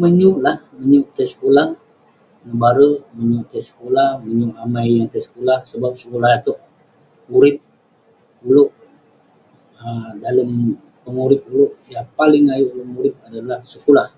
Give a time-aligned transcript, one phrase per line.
[0.00, 1.66] Menyuk lah, menyuk tai sekulah,
[2.46, 6.58] nebarek, menyuk tai sekulah, menyuk amai yeng tai sekulah sebab..sekulah itouk
[7.36, 7.56] urip
[8.48, 8.70] ulouk,
[9.84, 10.50] um dalem
[11.04, 14.08] pengurip ulouk, yah paling ayuk ulouk murip adalah sekulah..